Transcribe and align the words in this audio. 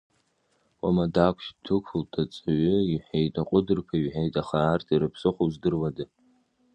Уама 0.81 1.05
дақәшәт, 1.13 1.57
ддәықәлт, 1.59 2.13
аҵааҩы 2.21 2.77
иҳәеит, 2.93 3.33
аҟәыдырԥаҩ 3.41 4.01
иҳәеит, 4.03 4.35
аха 4.41 4.57
арҭ 4.73 4.87
ирыԥсыхәоу 4.91 5.49
здыруада! 5.53 6.05